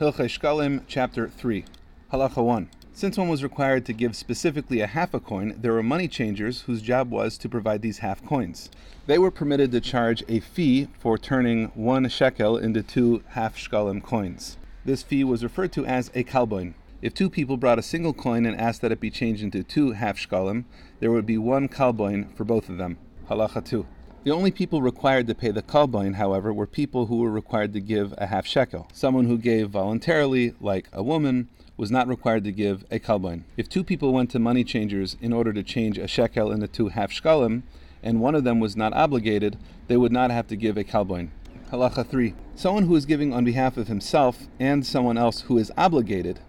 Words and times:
Hilchei 0.00 0.30
Shkalim, 0.30 0.80
Chapter 0.86 1.28
3. 1.28 1.62
Halacha 2.10 2.42
1. 2.42 2.70
Since 2.94 3.18
one 3.18 3.28
was 3.28 3.42
required 3.42 3.84
to 3.84 3.92
give 3.92 4.16
specifically 4.16 4.80
a 4.80 4.86
half 4.86 5.12
a 5.12 5.20
coin, 5.20 5.54
there 5.60 5.74
were 5.74 5.82
money 5.82 6.08
changers 6.08 6.62
whose 6.62 6.80
job 6.80 7.10
was 7.10 7.36
to 7.36 7.50
provide 7.50 7.82
these 7.82 7.98
half 7.98 8.24
coins. 8.24 8.70
They 9.06 9.18
were 9.18 9.30
permitted 9.30 9.72
to 9.72 9.80
charge 9.82 10.24
a 10.26 10.40
fee 10.40 10.88
for 10.98 11.18
turning 11.18 11.66
one 11.74 12.08
shekel 12.08 12.56
into 12.56 12.82
two 12.82 13.22
half 13.32 13.58
shkalim 13.58 14.02
coins. 14.02 14.56
This 14.86 15.02
fee 15.02 15.22
was 15.22 15.44
referred 15.44 15.72
to 15.72 15.84
as 15.84 16.10
a 16.14 16.24
kalboin. 16.24 16.72
If 17.02 17.12
two 17.12 17.28
people 17.28 17.58
brought 17.58 17.78
a 17.78 17.82
single 17.82 18.14
coin 18.14 18.46
and 18.46 18.58
asked 18.58 18.80
that 18.80 18.92
it 18.92 19.00
be 19.00 19.10
changed 19.10 19.42
into 19.42 19.62
two 19.62 19.92
half 19.92 20.16
shkalim, 20.16 20.64
there 21.00 21.10
would 21.10 21.26
be 21.26 21.36
one 21.36 21.68
kalboin 21.68 22.34
for 22.34 22.44
both 22.44 22.70
of 22.70 22.78
them. 22.78 22.96
Halacha 23.28 23.62
2. 23.62 23.84
The 24.22 24.30
only 24.30 24.50
people 24.50 24.82
required 24.82 25.26
to 25.28 25.34
pay 25.34 25.50
the 25.50 25.62
kalboin, 25.62 26.16
however, 26.16 26.52
were 26.52 26.66
people 26.66 27.06
who 27.06 27.20
were 27.20 27.30
required 27.30 27.72
to 27.72 27.80
give 27.80 28.12
a 28.18 28.26
half 28.26 28.46
shekel. 28.46 28.86
Someone 28.92 29.24
who 29.24 29.38
gave 29.38 29.70
voluntarily, 29.70 30.52
like 30.60 30.90
a 30.92 31.02
woman, 31.02 31.48
was 31.78 31.90
not 31.90 32.06
required 32.06 32.44
to 32.44 32.52
give 32.52 32.84
a 32.90 32.98
kalboin. 32.98 33.44
If 33.56 33.70
two 33.70 33.82
people 33.82 34.12
went 34.12 34.30
to 34.32 34.38
money 34.38 34.62
changers 34.62 35.16
in 35.22 35.32
order 35.32 35.54
to 35.54 35.62
change 35.62 35.96
a 35.96 36.06
shekel 36.06 36.52
into 36.52 36.68
two 36.68 36.88
half 36.88 37.10
shkalim, 37.10 37.62
and 38.02 38.20
one 38.20 38.34
of 38.34 38.44
them 38.44 38.60
was 38.60 38.76
not 38.76 38.92
obligated, 38.92 39.56
they 39.88 39.96
would 39.96 40.12
not 40.12 40.30
have 40.30 40.46
to 40.48 40.56
give 40.56 40.76
a 40.76 40.84
kalboin. 40.84 41.30
Halacha 41.72 42.06
3. 42.06 42.34
Someone 42.54 42.88
who 42.88 42.96
is 42.96 43.06
giving 43.06 43.32
on 43.32 43.46
behalf 43.46 43.78
of 43.78 43.88
himself 43.88 44.48
and 44.58 44.84
someone 44.84 45.16
else 45.16 45.42
who 45.42 45.56
is 45.56 45.72
obligated 45.78 46.40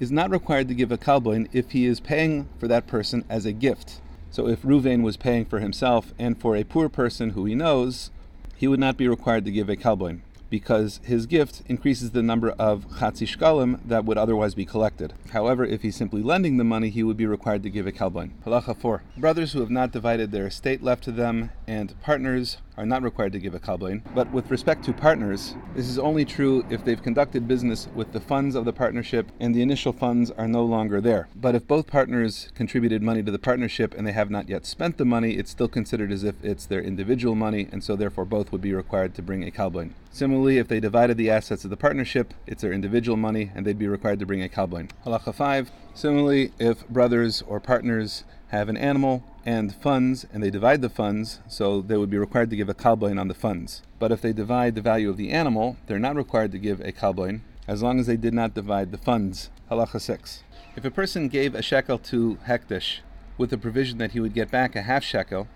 is 0.00 0.10
not 0.10 0.30
required 0.30 0.66
to 0.66 0.74
give 0.74 0.90
a 0.90 0.98
kalboin 0.98 1.48
if 1.52 1.70
he 1.70 1.86
is 1.86 2.00
paying 2.00 2.48
for 2.58 2.66
that 2.66 2.88
person 2.88 3.24
as 3.28 3.46
a 3.46 3.52
gift. 3.52 4.00
So 4.32 4.48
if 4.48 4.62
Ruvain 4.62 5.02
was 5.02 5.18
paying 5.18 5.44
for 5.44 5.60
himself 5.60 6.14
and 6.18 6.40
for 6.40 6.56
a 6.56 6.64
poor 6.64 6.88
person 6.88 7.30
who 7.30 7.44
he 7.44 7.54
knows, 7.54 8.10
he 8.56 8.66
would 8.66 8.80
not 8.80 8.96
be 8.96 9.06
required 9.06 9.44
to 9.44 9.52
give 9.52 9.68
a 9.68 9.76
kalboin 9.76 10.22
because 10.48 11.00
his 11.04 11.26
gift 11.26 11.62
increases 11.66 12.10
the 12.10 12.22
number 12.22 12.50
of 12.52 12.86
chatzi 12.98 13.26
shkalim 13.26 13.80
that 13.86 14.04
would 14.06 14.18
otherwise 14.18 14.54
be 14.54 14.64
collected. 14.64 15.12
However, 15.32 15.66
if 15.66 15.82
he's 15.82 15.96
simply 15.96 16.22
lending 16.22 16.56
the 16.56 16.64
money, 16.64 16.88
he 16.88 17.02
would 17.02 17.16
be 17.16 17.26
required 17.26 17.62
to 17.62 17.70
give 17.70 17.86
a 17.86 17.92
kalboin. 17.92 18.30
Halacha 18.46 18.76
4. 18.76 19.02
Brothers 19.18 19.52
who 19.52 19.60
have 19.60 19.70
not 19.70 19.92
divided 19.92 20.30
their 20.30 20.46
estate 20.46 20.82
left 20.82 21.04
to 21.04 21.12
them 21.12 21.50
and 21.72 21.98
partners 22.02 22.58
are 22.76 22.84
not 22.84 23.02
required 23.02 23.32
to 23.32 23.38
give 23.38 23.54
a 23.54 23.58
kalboin. 23.58 24.02
But 24.14 24.30
with 24.30 24.50
respect 24.50 24.84
to 24.84 24.92
partners, 24.92 25.54
this 25.74 25.88
is 25.88 25.98
only 25.98 26.24
true 26.26 26.64
if 26.68 26.84
they've 26.84 27.02
conducted 27.02 27.48
business 27.48 27.88
with 27.94 28.12
the 28.12 28.20
funds 28.20 28.54
of 28.54 28.66
the 28.66 28.72
partnership 28.74 29.32
and 29.40 29.54
the 29.54 29.62
initial 29.62 29.92
funds 29.92 30.30
are 30.30 30.48
no 30.48 30.64
longer 30.64 31.00
there. 31.00 31.28
But 31.34 31.54
if 31.54 31.66
both 31.66 31.86
partners 31.86 32.50
contributed 32.54 33.02
money 33.02 33.22
to 33.22 33.32
the 33.32 33.38
partnership 33.38 33.94
and 33.94 34.06
they 34.06 34.12
have 34.12 34.30
not 34.30 34.50
yet 34.50 34.66
spent 34.66 34.98
the 34.98 35.06
money, 35.06 35.32
it's 35.32 35.50
still 35.50 35.68
considered 35.68 36.12
as 36.12 36.24
if 36.24 36.34
it's 36.44 36.66
their 36.66 36.82
individual 36.82 37.34
money, 37.34 37.68
and 37.72 37.82
so 37.82 37.96
therefore 37.96 38.26
both 38.26 38.52
would 38.52 38.60
be 38.60 38.74
required 38.74 39.14
to 39.14 39.22
bring 39.22 39.42
a 39.42 39.50
kalboin. 39.50 39.92
Similarly, 40.10 40.58
if 40.58 40.68
they 40.68 40.78
divided 40.78 41.16
the 41.16 41.30
assets 41.30 41.64
of 41.64 41.70
the 41.70 41.76
partnership, 41.76 42.34
it's 42.46 42.60
their 42.60 42.72
individual 42.72 43.16
money, 43.16 43.50
and 43.54 43.64
they'd 43.64 43.78
be 43.78 43.88
required 43.88 44.18
to 44.18 44.26
bring 44.26 44.42
a 44.42 44.48
kalboin. 44.48 44.90
Halacha 45.06 45.34
5. 45.34 45.70
Similarly, 45.94 46.52
if 46.58 46.86
brothers 46.88 47.42
or 47.46 47.60
partners 47.60 48.24
have 48.52 48.68
an 48.68 48.76
animal 48.76 49.24
and 49.46 49.74
funds, 49.74 50.26
and 50.30 50.42
they 50.42 50.50
divide 50.50 50.82
the 50.82 50.90
funds, 50.90 51.40
so 51.48 51.80
they 51.80 51.96
would 51.96 52.10
be 52.10 52.18
required 52.18 52.50
to 52.50 52.56
give 52.56 52.68
a 52.68 52.74
kalboin 52.74 53.18
on 53.18 53.26
the 53.26 53.34
funds. 53.34 53.82
But 53.98 54.12
if 54.12 54.20
they 54.20 54.34
divide 54.34 54.74
the 54.74 54.82
value 54.82 55.08
of 55.08 55.16
the 55.16 55.30
animal, 55.30 55.78
they're 55.86 55.98
not 55.98 56.16
required 56.16 56.52
to 56.52 56.58
give 56.58 56.80
a 56.80 56.92
kalboin, 56.92 57.40
as 57.66 57.82
long 57.82 57.98
as 57.98 58.06
they 58.06 58.18
did 58.18 58.34
not 58.34 58.54
divide 58.54 58.92
the 58.92 58.98
funds. 58.98 59.48
Halacha 59.70 60.00
6. 60.00 60.44
If 60.76 60.84
a 60.84 60.90
person 60.90 61.28
gave 61.28 61.54
a 61.54 61.62
shekel 61.62 61.98
to 61.98 62.38
Hekdesh 62.46 62.98
with 63.38 63.48
the 63.48 63.58
provision 63.58 63.96
that 63.98 64.12
he 64.12 64.20
would 64.20 64.34
get 64.34 64.50
back 64.50 64.76
a 64.76 64.82
half 64.82 65.02
shekel, 65.02 65.48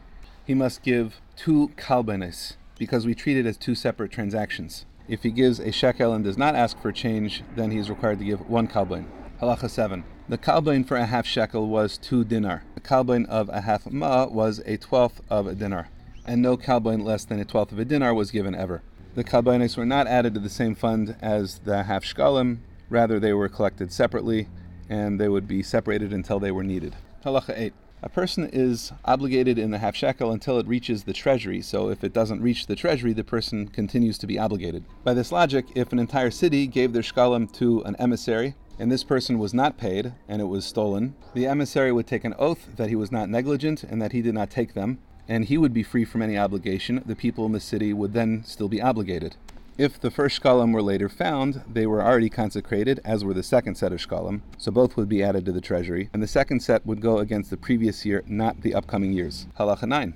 he 0.46 0.54
must 0.54 0.82
give 0.82 1.20
two 1.36 1.72
kalbonis 1.76 2.56
because 2.78 3.04
we 3.04 3.14
treat 3.14 3.36
it 3.36 3.44
as 3.44 3.58
two 3.58 3.74
separate 3.74 4.10
transactions. 4.10 4.86
If 5.06 5.22
he 5.22 5.30
gives 5.30 5.60
a 5.60 5.70
shekel 5.70 6.14
and 6.14 6.24
does 6.24 6.38
not 6.38 6.54
ask 6.54 6.80
for 6.80 6.92
change, 6.92 7.42
then 7.54 7.70
he 7.70 7.78
is 7.78 7.90
required 7.90 8.20
to 8.20 8.24
give 8.24 8.48
one 8.48 8.68
kalbain. 8.68 9.04
Halacha 9.40 9.68
7. 9.68 10.02
The 10.30 10.38
kalbain 10.38 10.88
for 10.88 10.96
a 10.96 11.04
half 11.04 11.26
shekel 11.26 11.68
was 11.68 11.98
two 11.98 12.24
dinar. 12.24 12.62
The 12.74 12.80
kalbain 12.80 13.28
of 13.28 13.50
a 13.50 13.60
half 13.60 13.84
ma 13.84 14.24
was 14.24 14.62
a 14.64 14.78
twelfth 14.78 15.20
of 15.28 15.46
a 15.46 15.54
dinar. 15.54 15.88
And 16.24 16.40
no 16.40 16.56
kalbain 16.56 17.04
less 17.04 17.26
than 17.26 17.38
a 17.38 17.44
twelfth 17.44 17.70
of 17.70 17.78
a 17.78 17.84
dinar 17.84 18.14
was 18.14 18.30
given 18.30 18.54
ever. 18.54 18.80
The 19.14 19.24
kalbainis 19.24 19.76
were 19.76 19.84
not 19.84 20.06
added 20.06 20.32
to 20.34 20.40
the 20.40 20.48
same 20.48 20.74
fund 20.74 21.16
as 21.20 21.58
the 21.58 21.82
half 21.82 22.02
shkalim, 22.02 22.60
rather, 22.88 23.20
they 23.20 23.34
were 23.34 23.50
collected 23.50 23.92
separately 23.92 24.48
and 24.88 25.20
they 25.20 25.28
would 25.28 25.46
be 25.46 25.62
separated 25.62 26.14
until 26.14 26.40
they 26.40 26.50
were 26.50 26.64
needed. 26.64 26.96
Halacha 27.22 27.58
8. 27.58 27.74
A 28.02 28.08
person 28.08 28.48
is 28.50 28.92
obligated 29.04 29.58
in 29.58 29.70
the 29.70 29.78
half 29.78 29.96
shekel 29.96 30.30
until 30.30 30.58
it 30.58 30.66
reaches 30.66 31.04
the 31.04 31.12
treasury, 31.12 31.60
so 31.60 31.90
if 31.90 32.02
it 32.02 32.14
doesn't 32.14 32.40
reach 32.40 32.68
the 32.68 32.76
treasury, 32.76 33.12
the 33.12 33.24
person 33.24 33.68
continues 33.68 34.16
to 34.18 34.26
be 34.26 34.38
obligated. 34.38 34.84
By 35.04 35.12
this 35.12 35.32
logic, 35.32 35.66
if 35.74 35.92
an 35.92 35.98
entire 35.98 36.30
city 36.30 36.66
gave 36.66 36.94
their 36.94 37.02
shkalim 37.02 37.52
to 37.54 37.82
an 37.82 37.96
emissary, 37.98 38.54
and 38.78 38.90
this 38.90 39.04
person 39.04 39.38
was 39.38 39.54
not 39.54 39.78
paid 39.78 40.12
and 40.28 40.40
it 40.40 40.46
was 40.46 40.64
stolen, 40.64 41.14
the 41.34 41.46
emissary 41.46 41.92
would 41.92 42.06
take 42.06 42.24
an 42.24 42.34
oath 42.38 42.68
that 42.76 42.88
he 42.88 42.96
was 42.96 43.12
not 43.12 43.28
negligent 43.28 43.82
and 43.82 44.00
that 44.00 44.12
he 44.12 44.22
did 44.22 44.34
not 44.34 44.50
take 44.50 44.74
them, 44.74 44.98
and 45.28 45.46
he 45.46 45.58
would 45.58 45.72
be 45.72 45.82
free 45.82 46.04
from 46.04 46.22
any 46.22 46.36
obligation. 46.36 47.02
The 47.04 47.16
people 47.16 47.46
in 47.46 47.52
the 47.52 47.60
city 47.60 47.92
would 47.92 48.12
then 48.12 48.44
still 48.44 48.68
be 48.68 48.82
obligated. 48.82 49.36
If 49.78 50.00
the 50.00 50.10
first 50.10 50.40
shkalim 50.40 50.72
were 50.72 50.82
later 50.82 51.10
found, 51.10 51.62
they 51.70 51.86
were 51.86 52.02
already 52.02 52.30
consecrated, 52.30 52.98
as 53.04 53.24
were 53.24 53.34
the 53.34 53.42
second 53.42 53.74
set 53.74 53.92
of 53.92 53.98
shkalim, 53.98 54.40
so 54.56 54.72
both 54.72 54.96
would 54.96 55.08
be 55.08 55.22
added 55.22 55.44
to 55.44 55.52
the 55.52 55.60
treasury, 55.60 56.08
and 56.14 56.22
the 56.22 56.26
second 56.26 56.60
set 56.60 56.86
would 56.86 57.02
go 57.02 57.18
against 57.18 57.50
the 57.50 57.58
previous 57.58 58.06
year, 58.06 58.22
not 58.26 58.62
the 58.62 58.74
upcoming 58.74 59.12
years. 59.12 59.46
Halacha 59.58 59.86
9. 59.86 60.14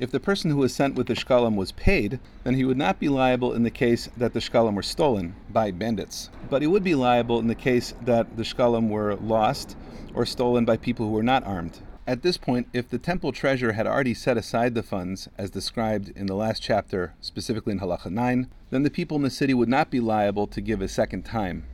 If 0.00 0.10
the 0.10 0.18
person 0.18 0.50
who 0.50 0.56
was 0.56 0.74
sent 0.74 0.94
with 0.94 1.08
the 1.08 1.14
shkalim 1.14 1.56
was 1.56 1.72
paid, 1.72 2.20
then 2.42 2.54
he 2.54 2.64
would 2.64 2.78
not 2.78 2.98
be 2.98 3.10
liable 3.10 3.52
in 3.52 3.64
the 3.64 3.70
case 3.70 4.08
that 4.16 4.32
the 4.32 4.40
shkalim 4.40 4.74
were 4.74 4.82
stolen 4.82 5.34
by 5.50 5.72
bandits. 5.72 6.30
But 6.48 6.62
he 6.62 6.68
would 6.68 6.82
be 6.82 6.94
liable 6.94 7.38
in 7.38 7.48
the 7.48 7.54
case 7.54 7.92
that 8.00 8.38
the 8.38 8.42
shkalim 8.42 8.88
were 8.88 9.16
lost 9.16 9.76
or 10.14 10.24
stolen 10.24 10.64
by 10.64 10.78
people 10.78 11.04
who 11.04 11.12
were 11.12 11.22
not 11.22 11.44
armed. 11.44 11.80
At 12.06 12.22
this 12.22 12.38
point, 12.38 12.68
if 12.72 12.88
the 12.88 12.96
temple 12.96 13.30
treasurer 13.30 13.72
had 13.72 13.86
already 13.86 14.14
set 14.14 14.38
aside 14.38 14.74
the 14.74 14.82
funds, 14.82 15.28
as 15.36 15.50
described 15.50 16.08
in 16.16 16.24
the 16.24 16.34
last 16.34 16.62
chapter, 16.62 17.12
specifically 17.20 17.74
in 17.74 17.80
Halacha 17.80 18.10
9, 18.10 18.48
then 18.70 18.82
the 18.84 18.90
people 18.90 19.18
in 19.18 19.22
the 19.22 19.28
city 19.28 19.52
would 19.52 19.68
not 19.68 19.90
be 19.90 20.00
liable 20.00 20.46
to 20.46 20.62
give 20.62 20.80
a 20.80 20.88
second 20.88 21.26
time 21.26 21.64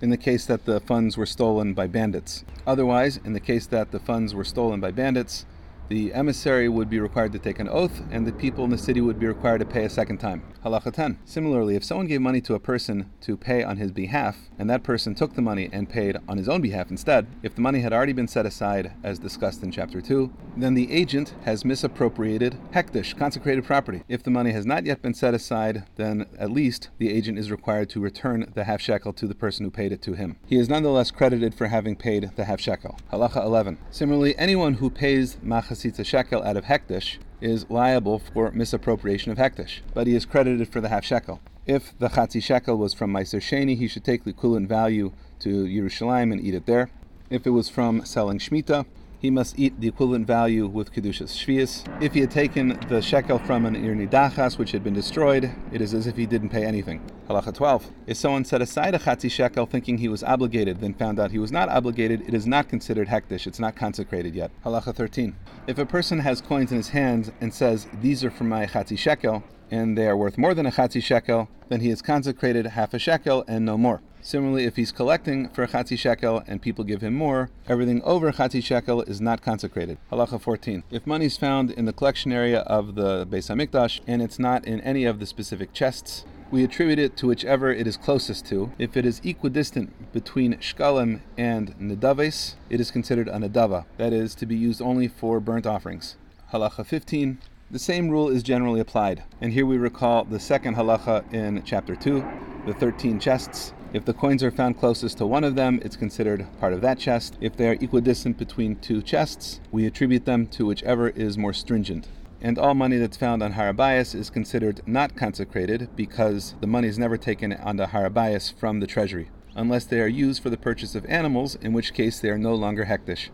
in 0.00 0.10
the 0.10 0.16
case 0.16 0.46
that 0.46 0.64
the 0.64 0.80
funds 0.80 1.16
were 1.16 1.26
stolen 1.26 1.74
by 1.74 1.88
bandits. 1.88 2.44
Otherwise, 2.66 3.18
in 3.24 3.32
the 3.32 3.40
case 3.40 3.66
that 3.66 3.90
the 3.90 3.98
funds 3.98 4.34
were 4.34 4.44
stolen 4.44 4.78
by 4.78 4.92
bandits, 4.92 5.44
the 5.88 6.12
emissary 6.14 6.68
would 6.68 6.88
be 6.88 6.98
required 6.98 7.32
to 7.32 7.38
take 7.38 7.58
an 7.58 7.68
oath, 7.68 8.02
and 8.10 8.26
the 8.26 8.32
people 8.32 8.64
in 8.64 8.70
the 8.70 8.78
city 8.78 9.00
would 9.00 9.18
be 9.18 9.26
required 9.26 9.58
to 9.58 9.66
pay 9.66 9.84
a 9.84 9.90
second 9.90 10.18
time. 10.18 10.42
Halacha 10.64 10.92
10. 10.92 11.18
Similarly, 11.26 11.76
if 11.76 11.84
someone 11.84 12.06
gave 12.06 12.22
money 12.22 12.40
to 12.40 12.54
a 12.54 12.60
person 12.60 13.10
to 13.20 13.36
pay 13.36 13.62
on 13.62 13.76
his 13.76 13.90
behalf, 13.90 14.48
and 14.58 14.70
that 14.70 14.82
person 14.82 15.14
took 15.14 15.34
the 15.34 15.42
money 15.42 15.68
and 15.72 15.88
paid 15.88 16.16
on 16.26 16.38
his 16.38 16.48
own 16.48 16.62
behalf 16.62 16.90
instead, 16.90 17.26
if 17.42 17.54
the 17.54 17.60
money 17.60 17.80
had 17.80 17.92
already 17.92 18.14
been 18.14 18.28
set 18.28 18.46
aside, 18.46 18.92
as 19.02 19.18
discussed 19.18 19.62
in 19.62 19.70
chapter 19.70 20.00
2, 20.00 20.32
then 20.56 20.72
the 20.72 20.90
agent 20.90 21.34
has 21.44 21.64
misappropriated 21.64 22.56
hekdesh, 22.72 23.16
consecrated 23.16 23.64
property. 23.64 24.02
If 24.08 24.22
the 24.22 24.30
money 24.30 24.52
has 24.52 24.64
not 24.64 24.86
yet 24.86 25.02
been 25.02 25.14
set 25.14 25.34
aside, 25.34 25.84
then 25.96 26.26
at 26.38 26.50
least 26.50 26.88
the 26.98 27.10
agent 27.10 27.38
is 27.38 27.50
required 27.50 27.90
to 27.90 28.00
return 28.00 28.50
the 28.54 28.64
half 28.64 28.80
shekel 28.80 29.12
to 29.12 29.26
the 29.26 29.34
person 29.34 29.64
who 29.64 29.70
paid 29.70 29.92
it 29.92 30.00
to 30.02 30.14
him. 30.14 30.36
He 30.46 30.56
is 30.56 30.68
nonetheless 30.68 31.10
credited 31.10 31.54
for 31.54 31.66
having 31.66 31.96
paid 31.96 32.30
the 32.36 32.44
half 32.44 32.60
shekel. 32.60 32.98
Halacha 33.12 33.44
11. 33.44 33.78
Similarly, 33.90 34.36
anyone 34.38 34.74
who 34.74 34.88
pays 34.88 35.36
mach 35.42 35.73
chasitza 35.74 36.06
shekel 36.06 36.42
out 36.44 36.56
of 36.56 36.64
hekdesh 36.64 37.18
is 37.40 37.68
liable 37.68 38.20
for 38.20 38.50
misappropriation 38.52 39.32
of 39.32 39.38
hekdesh, 39.38 39.80
but 39.92 40.06
he 40.06 40.14
is 40.14 40.24
credited 40.24 40.68
for 40.68 40.80
the 40.80 40.88
half 40.88 41.04
shekel. 41.04 41.40
If 41.66 41.98
the 41.98 42.08
chatzi 42.08 42.42
shekel 42.42 42.76
was 42.76 42.94
from 42.94 43.12
Meiser 43.12 43.40
Sheni, 43.40 43.76
he 43.76 43.88
should 43.88 44.04
take 44.04 44.24
the 44.24 44.30
equivalent 44.30 44.68
value 44.68 45.12
to 45.40 45.64
Yerushalayim 45.64 46.32
and 46.32 46.40
eat 46.40 46.54
it 46.54 46.66
there. 46.66 46.90
If 47.28 47.46
it 47.46 47.50
was 47.50 47.68
from 47.68 48.04
selling 48.04 48.38
Shemitah, 48.38 48.86
he 49.24 49.30
must 49.30 49.58
eat 49.58 49.80
the 49.80 49.88
equivalent 49.88 50.26
value 50.26 50.66
with 50.66 50.92
Kedushas 50.92 51.32
Shvius. 51.32 51.72
If 52.02 52.12
he 52.12 52.20
had 52.20 52.30
taken 52.30 52.78
the 52.90 53.00
shekel 53.00 53.38
from 53.38 53.64
an 53.64 53.74
Ir 53.74 53.94
Nidachas, 53.94 54.58
which 54.58 54.72
had 54.72 54.84
been 54.84 54.92
destroyed, 54.92 55.50
it 55.72 55.80
is 55.80 55.94
as 55.94 56.06
if 56.06 56.14
he 56.14 56.26
didn't 56.26 56.50
pay 56.50 56.62
anything. 56.62 57.00
Halacha 57.26 57.54
12. 57.54 57.90
If 58.06 58.18
someone 58.18 58.44
set 58.44 58.60
aside 58.60 58.94
a 58.94 58.98
Chatzi 58.98 59.30
shekel 59.30 59.64
thinking 59.64 59.96
he 59.96 60.08
was 60.08 60.22
obligated, 60.22 60.82
then 60.82 60.92
found 60.92 61.18
out 61.18 61.30
he 61.30 61.38
was 61.38 61.50
not 61.50 61.70
obligated, 61.70 62.20
it 62.28 62.34
is 62.34 62.46
not 62.46 62.68
considered 62.68 63.08
hekdesh, 63.08 63.46
it's 63.46 63.58
not 63.58 63.74
consecrated 63.74 64.34
yet. 64.34 64.50
Halacha 64.62 64.94
13. 64.94 65.34
If 65.66 65.78
a 65.78 65.86
person 65.86 66.18
has 66.18 66.42
coins 66.42 66.70
in 66.70 66.76
his 66.76 66.90
hands 66.90 67.32
and 67.40 67.54
says, 67.54 67.88
These 68.02 68.24
are 68.24 68.30
for 68.30 68.44
my 68.44 68.66
Chatzi 68.66 68.98
shekel, 68.98 69.42
and 69.70 69.96
they 69.96 70.06
are 70.06 70.18
worth 70.18 70.36
more 70.36 70.52
than 70.52 70.66
a 70.66 70.70
Chatzi 70.70 71.02
shekel, 71.02 71.48
then 71.70 71.80
he 71.80 71.88
is 71.88 72.02
consecrated 72.02 72.66
half 72.66 72.92
a 72.92 72.98
shekel 72.98 73.42
and 73.48 73.64
no 73.64 73.78
more. 73.78 74.02
Similarly, 74.26 74.64
if 74.64 74.76
he's 74.76 74.90
collecting 74.90 75.50
for 75.50 75.66
chatzi 75.66 75.98
shekel 75.98 76.42
and 76.46 76.62
people 76.62 76.82
give 76.82 77.02
him 77.02 77.12
more, 77.12 77.50
everything 77.68 78.00
over 78.04 78.32
chatzi 78.32 78.64
shekel 78.64 79.02
is 79.02 79.20
not 79.20 79.42
consecrated. 79.42 79.98
Halacha 80.10 80.40
14. 80.40 80.82
If 80.90 81.06
money 81.06 81.26
is 81.26 81.36
found 81.36 81.70
in 81.70 81.84
the 81.84 81.92
collection 81.92 82.32
area 82.32 82.60
of 82.60 82.94
the 82.94 83.26
Beis 83.26 83.50
Hamikdash 83.50 84.00
and 84.06 84.22
it's 84.22 84.38
not 84.38 84.64
in 84.64 84.80
any 84.80 85.04
of 85.04 85.20
the 85.20 85.26
specific 85.26 85.74
chests, 85.74 86.24
we 86.50 86.64
attribute 86.64 86.98
it 86.98 87.18
to 87.18 87.26
whichever 87.26 87.70
it 87.70 87.86
is 87.86 87.98
closest 87.98 88.46
to. 88.46 88.72
If 88.78 88.96
it 88.96 89.04
is 89.04 89.20
equidistant 89.22 90.10
between 90.14 90.54
shkalim 90.54 91.20
and 91.36 91.78
nadaves, 91.78 92.54
it 92.70 92.80
is 92.80 92.90
considered 92.90 93.28
a 93.28 93.32
nadava, 93.32 93.84
that 93.98 94.14
is, 94.14 94.34
to 94.36 94.46
be 94.46 94.56
used 94.56 94.80
only 94.80 95.06
for 95.06 95.38
burnt 95.38 95.66
offerings. 95.66 96.16
Halacha 96.50 96.86
15. 96.86 97.40
The 97.70 97.78
same 97.78 98.08
rule 98.08 98.30
is 98.30 98.42
generally 98.42 98.80
applied, 98.80 99.22
and 99.42 99.52
here 99.52 99.66
we 99.66 99.76
recall 99.76 100.24
the 100.24 100.40
second 100.40 100.76
halacha 100.76 101.30
in 101.30 101.62
chapter 101.66 101.94
2, 101.94 102.24
the 102.64 102.72
13 102.72 103.20
chests. 103.20 103.74
If 103.94 104.04
the 104.04 104.12
coins 104.12 104.42
are 104.42 104.50
found 104.50 104.76
closest 104.76 105.18
to 105.18 105.26
one 105.26 105.44
of 105.44 105.54
them, 105.54 105.78
it's 105.84 105.94
considered 105.94 106.48
part 106.58 106.72
of 106.72 106.80
that 106.80 106.98
chest. 106.98 107.38
If 107.40 107.56
they 107.56 107.68
are 107.68 107.76
equidistant 107.80 108.36
between 108.36 108.74
two 108.74 109.00
chests, 109.00 109.60
we 109.70 109.86
attribute 109.86 110.24
them 110.24 110.48
to 110.48 110.66
whichever 110.66 111.10
is 111.10 111.38
more 111.38 111.52
stringent. 111.52 112.08
And 112.40 112.58
all 112.58 112.74
money 112.74 112.96
that's 112.96 113.16
found 113.16 113.40
on 113.40 113.52
Har 113.52 113.72
Habayis 113.72 114.12
is 114.16 114.30
considered 114.30 114.80
not 114.84 115.14
consecrated 115.14 115.90
because 115.94 116.56
the 116.60 116.66
money 116.66 116.88
is 116.88 116.98
never 116.98 117.16
taken 117.16 117.52
onto 117.52 117.84
Har 117.84 118.10
Habayis 118.10 118.52
from 118.58 118.80
the 118.80 118.88
treasury, 118.88 119.30
unless 119.54 119.84
they 119.84 120.00
are 120.00 120.08
used 120.08 120.42
for 120.42 120.50
the 120.50 120.56
purchase 120.56 120.96
of 120.96 121.06
animals, 121.06 121.54
in 121.54 121.72
which 121.72 121.94
case 121.94 122.18
they 122.18 122.30
are 122.30 122.36
no 122.36 122.56
longer 122.56 122.86
hekdesh. 122.86 123.28